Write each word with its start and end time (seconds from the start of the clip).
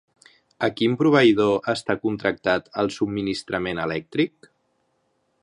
A 0.67 0.69
quin 0.77 0.95
proveïdor 1.01 1.69
està 1.73 1.97
contractat 2.07 2.73
el 2.85 2.91
subministrament 2.97 3.83
elèctric? 3.87 4.51